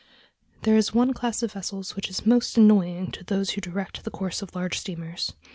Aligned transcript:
There 0.63 0.75
is 0.75 0.95
one 0.95 1.13
class 1.13 1.43
of 1.43 1.51
vessels 1.51 1.95
which 1.95 2.09
is 2.09 2.25
most 2.25 2.57
annoying 2.57 3.11
to 3.11 3.23
those 3.23 3.51
who 3.51 3.61
direct 3.61 4.03
the 4.03 4.09
course 4.09 4.41
of 4.41 4.55
large 4.55 4.79
steamers. 4.79 5.33